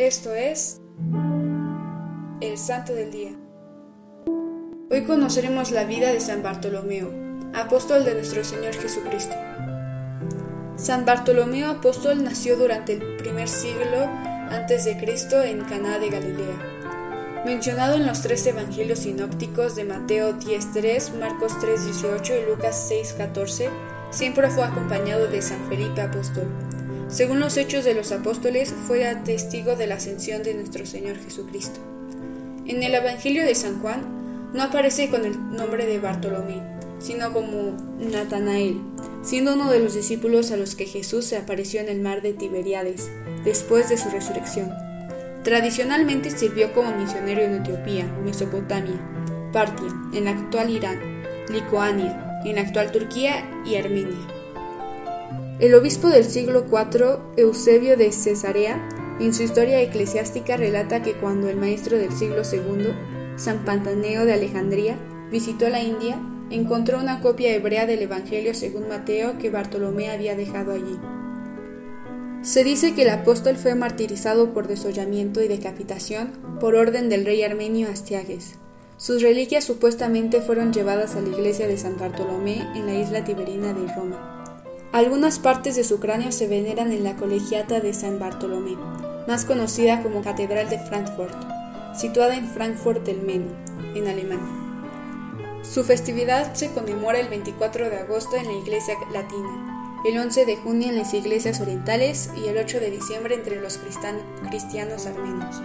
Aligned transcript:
Esto 0.00 0.34
es 0.34 0.80
el 2.40 2.56
Santo 2.56 2.94
del 2.94 3.10
Día. 3.10 3.32
Hoy 4.90 5.04
conoceremos 5.04 5.72
la 5.72 5.84
vida 5.84 6.10
de 6.10 6.20
San 6.20 6.42
Bartolomeo, 6.42 7.12
apóstol 7.52 8.06
de 8.06 8.14
nuestro 8.14 8.42
Señor 8.42 8.72
Jesucristo. 8.72 9.34
San 10.76 11.04
Bartolomeo 11.04 11.68
apóstol 11.72 12.24
nació 12.24 12.56
durante 12.56 12.94
el 12.94 13.18
primer 13.18 13.46
siglo 13.46 14.08
antes 14.50 14.86
de 14.86 14.96
Cristo 14.96 15.42
en 15.42 15.64
Caná 15.64 15.98
de 15.98 16.08
Galilea. 16.08 17.42
Mencionado 17.44 17.96
en 17.96 18.06
los 18.06 18.22
tres 18.22 18.46
evangelios 18.46 19.00
sinópticos 19.00 19.76
de 19.76 19.84
Mateo 19.84 20.32
10:3, 20.32 21.12
Marcos 21.20 21.58
3:18 21.60 22.36
y 22.40 22.50
Lucas 22.50 22.88
6:14, 22.90 23.68
siempre 24.10 24.48
fue 24.48 24.64
acompañado 24.64 25.26
de 25.26 25.42
San 25.42 25.68
Felipe 25.68 26.00
apóstol. 26.00 26.46
Según 27.10 27.40
los 27.40 27.56
hechos 27.56 27.84
de 27.84 27.94
los 27.94 28.12
apóstoles, 28.12 28.72
fue 28.86 29.04
testigo 29.24 29.74
de 29.74 29.88
la 29.88 29.96
ascensión 29.96 30.44
de 30.44 30.54
nuestro 30.54 30.86
Señor 30.86 31.18
Jesucristo. 31.18 31.80
En 32.66 32.84
el 32.84 32.94
Evangelio 32.94 33.44
de 33.44 33.56
San 33.56 33.80
Juan 33.80 34.50
no 34.54 34.62
aparece 34.62 35.10
con 35.10 35.24
el 35.24 35.32
nombre 35.50 35.86
de 35.86 35.98
Bartolomé, 35.98 36.62
sino 37.00 37.32
como 37.32 37.76
Natanael, 37.98 38.80
siendo 39.22 39.54
uno 39.54 39.70
de 39.72 39.80
los 39.80 39.94
discípulos 39.94 40.52
a 40.52 40.56
los 40.56 40.76
que 40.76 40.86
Jesús 40.86 41.24
se 41.24 41.36
apareció 41.36 41.80
en 41.80 41.88
el 41.88 42.00
mar 42.00 42.22
de 42.22 42.32
Tiberiades, 42.32 43.10
después 43.44 43.88
de 43.88 43.98
su 43.98 44.08
resurrección. 44.10 44.72
Tradicionalmente 45.42 46.30
sirvió 46.30 46.72
como 46.72 46.96
misionero 46.96 47.40
en 47.42 47.54
Etiopía, 47.54 48.04
Mesopotamia, 48.24 49.00
Partia, 49.52 49.88
en 50.12 50.26
la 50.26 50.30
actual 50.30 50.70
Irán, 50.70 51.00
Licoania, 51.48 52.40
en 52.44 52.54
la 52.54 52.60
actual 52.60 52.92
Turquía 52.92 53.50
y 53.66 53.74
Armenia. 53.74 54.39
El 55.60 55.74
obispo 55.74 56.08
del 56.08 56.24
siglo 56.24 56.64
IV, 56.72 57.18
Eusebio 57.36 57.98
de 57.98 58.12
Cesarea, 58.12 58.88
en 59.20 59.34
su 59.34 59.42
historia 59.42 59.82
eclesiástica 59.82 60.56
relata 60.56 61.02
que 61.02 61.12
cuando 61.12 61.50
el 61.50 61.56
maestro 61.56 61.98
del 61.98 62.12
siglo 62.12 62.40
II, 62.50 62.94
San 63.36 63.66
Pantaneo 63.66 64.24
de 64.24 64.32
Alejandría, 64.32 64.96
visitó 65.30 65.68
la 65.68 65.82
India, 65.82 66.18
encontró 66.48 66.98
una 66.98 67.20
copia 67.20 67.54
hebrea 67.54 67.84
del 67.84 68.00
Evangelio 68.00 68.54
según 68.54 68.88
Mateo 68.88 69.36
que 69.36 69.50
Bartolomé 69.50 70.10
había 70.10 70.34
dejado 70.34 70.72
allí. 70.72 70.98
Se 72.40 72.64
dice 72.64 72.94
que 72.94 73.02
el 73.02 73.10
apóstol 73.10 73.56
fue 73.56 73.74
martirizado 73.74 74.54
por 74.54 74.66
desollamiento 74.66 75.42
y 75.42 75.48
decapitación 75.48 76.30
por 76.58 76.74
orden 76.74 77.10
del 77.10 77.26
rey 77.26 77.42
armenio 77.42 77.90
Astiages. 77.90 78.54
Sus 78.96 79.20
reliquias 79.20 79.64
supuestamente 79.64 80.40
fueron 80.40 80.72
llevadas 80.72 81.16
a 81.16 81.20
la 81.20 81.28
iglesia 81.28 81.68
de 81.68 81.76
San 81.76 81.98
Bartolomé 81.98 82.66
en 82.74 82.86
la 82.86 82.94
isla 82.94 83.24
tiberina 83.24 83.74
de 83.74 83.92
Roma. 83.94 84.39
Algunas 84.92 85.38
partes 85.38 85.76
de 85.76 85.84
su 85.84 86.00
cráneo 86.00 86.32
se 86.32 86.48
veneran 86.48 86.90
en 86.90 87.04
la 87.04 87.14
colegiata 87.14 87.78
de 87.78 87.94
San 87.94 88.18
Bartolomé, 88.18 88.76
más 89.28 89.44
conocida 89.44 90.02
como 90.02 90.20
Catedral 90.20 90.68
de 90.68 90.80
Frankfurt, 90.80 91.36
situada 91.96 92.36
en 92.36 92.48
Frankfurt 92.48 93.04
del 93.06 93.22
Meno, 93.22 93.52
en 93.94 94.08
Alemania. 94.08 95.62
Su 95.62 95.84
festividad 95.84 96.54
se 96.54 96.72
conmemora 96.72 97.20
el 97.20 97.28
24 97.28 97.88
de 97.88 97.98
agosto 97.98 98.34
en 98.34 98.46
la 98.46 98.52
Iglesia 98.52 98.94
Latina, 99.12 100.02
el 100.04 100.18
11 100.18 100.44
de 100.44 100.56
junio 100.56 100.88
en 100.88 100.96
las 100.96 101.14
iglesias 101.14 101.60
orientales 101.60 102.30
y 102.36 102.48
el 102.48 102.58
8 102.58 102.80
de 102.80 102.90
diciembre 102.90 103.36
entre 103.36 103.60
los 103.60 103.78
cristianos 104.48 105.06
armenios. 105.06 105.62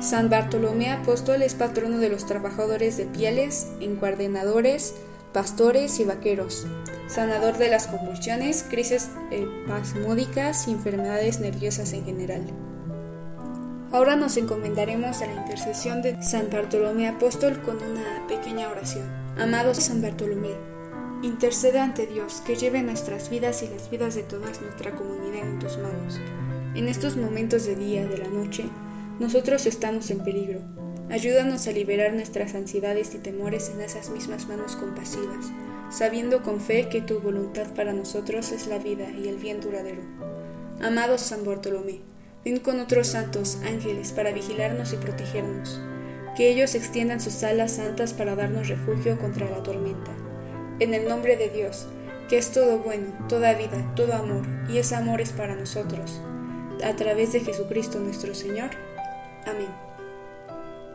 San 0.00 0.30
Bartolomé 0.30 0.92
Apóstol 0.92 1.42
es 1.42 1.54
patrono 1.54 1.98
de 1.98 2.10
los 2.10 2.24
trabajadores 2.24 2.98
de 2.98 3.06
pieles, 3.06 3.66
encuadenadores, 3.80 4.94
pastores 5.34 5.98
y 5.98 6.04
vaqueros, 6.04 6.64
sanador 7.08 7.58
de 7.58 7.68
las 7.68 7.88
convulsiones, 7.88 8.64
crisis 8.70 9.10
espasmódicas 9.32 10.68
y 10.68 10.70
enfermedades 10.70 11.40
nerviosas 11.40 11.92
en 11.92 12.04
general. 12.04 12.42
Ahora 13.90 14.14
nos 14.14 14.36
encomendaremos 14.36 15.20
a 15.20 15.26
la 15.26 15.34
intercesión 15.34 16.02
de 16.02 16.22
San 16.22 16.50
Bartolomé 16.50 17.08
Apóstol 17.08 17.60
con 17.62 17.76
una 17.76 18.26
pequeña 18.28 18.68
oración. 18.68 19.10
Amado 19.36 19.74
San 19.74 20.00
Bartolomé, 20.00 20.54
intercede 21.22 21.80
ante 21.80 22.06
Dios 22.06 22.40
que 22.46 22.54
lleve 22.54 22.82
nuestras 22.82 23.28
vidas 23.28 23.64
y 23.64 23.68
las 23.68 23.90
vidas 23.90 24.14
de 24.14 24.22
toda 24.22 24.46
nuestra 24.62 24.92
comunidad 24.92 25.48
en 25.48 25.58
tus 25.58 25.78
manos. 25.78 26.20
En 26.76 26.86
estos 26.86 27.16
momentos 27.16 27.66
de 27.66 27.74
día, 27.74 28.06
de 28.06 28.18
la 28.18 28.28
noche, 28.28 28.66
nosotros 29.18 29.66
estamos 29.66 30.10
en 30.10 30.20
peligro. 30.20 30.60
Ayúdanos 31.14 31.68
a 31.68 31.70
liberar 31.70 32.12
nuestras 32.12 32.56
ansiedades 32.56 33.14
y 33.14 33.18
temores 33.18 33.68
en 33.68 33.80
esas 33.80 34.10
mismas 34.10 34.48
manos 34.48 34.74
compasivas, 34.74 35.46
sabiendo 35.88 36.42
con 36.42 36.60
fe 36.60 36.88
que 36.88 37.02
tu 37.02 37.20
voluntad 37.20 37.72
para 37.72 37.92
nosotros 37.92 38.50
es 38.50 38.66
la 38.66 38.78
vida 38.78 39.08
y 39.12 39.28
el 39.28 39.36
bien 39.36 39.60
duradero. 39.60 40.02
Amado 40.82 41.16
San 41.16 41.44
Bartolomé, 41.44 42.00
Ven 42.44 42.58
con 42.58 42.80
otros 42.80 43.06
santos 43.06 43.58
ángeles 43.64 44.10
para 44.10 44.32
vigilarnos 44.32 44.92
y 44.92 44.96
protegernos. 44.96 45.80
Que 46.36 46.48
ellos 46.50 46.74
extiendan 46.74 47.20
sus 47.20 47.44
alas 47.44 47.76
santas 47.76 48.12
para 48.12 48.34
darnos 48.34 48.66
refugio 48.66 49.16
contra 49.16 49.48
la 49.48 49.62
tormenta. 49.62 50.10
En 50.80 50.94
el 50.94 51.06
nombre 51.06 51.36
de 51.36 51.48
Dios, 51.48 51.86
que 52.28 52.38
es 52.38 52.50
todo 52.50 52.80
bueno, 52.80 53.06
toda 53.28 53.54
vida, 53.54 53.94
todo 53.94 54.14
amor, 54.14 54.44
y 54.68 54.78
ese 54.78 54.96
amor 54.96 55.20
es 55.20 55.30
para 55.30 55.54
nosotros. 55.54 56.20
A 56.84 56.96
través 56.96 57.32
de 57.32 57.38
Jesucristo 57.38 58.00
nuestro 58.00 58.34
Señor. 58.34 58.70
Amén. 59.46 59.93